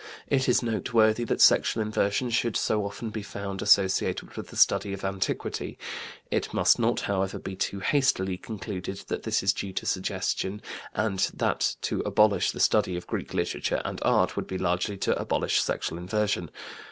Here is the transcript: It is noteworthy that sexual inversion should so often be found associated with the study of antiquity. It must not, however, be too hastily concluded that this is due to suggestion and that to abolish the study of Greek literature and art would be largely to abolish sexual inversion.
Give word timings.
It 0.25 0.49
is 0.49 0.63
noteworthy 0.63 1.23
that 1.25 1.41
sexual 1.41 1.83
inversion 1.83 2.31
should 2.31 2.57
so 2.57 2.85
often 2.87 3.11
be 3.11 3.21
found 3.21 3.61
associated 3.61 4.31
with 4.35 4.47
the 4.47 4.55
study 4.57 4.93
of 4.93 5.05
antiquity. 5.05 5.77
It 6.31 6.51
must 6.55 6.79
not, 6.79 7.01
however, 7.01 7.37
be 7.37 7.55
too 7.55 7.81
hastily 7.81 8.35
concluded 8.39 9.03
that 9.09 9.21
this 9.21 9.43
is 9.43 9.53
due 9.53 9.73
to 9.73 9.85
suggestion 9.85 10.63
and 10.95 11.19
that 11.35 11.75
to 11.81 11.99
abolish 11.99 12.49
the 12.49 12.59
study 12.59 12.95
of 12.97 13.05
Greek 13.05 13.35
literature 13.35 13.83
and 13.85 14.01
art 14.01 14.35
would 14.35 14.47
be 14.47 14.57
largely 14.57 14.97
to 14.97 15.15
abolish 15.19 15.61
sexual 15.61 15.99
inversion. 15.99 16.49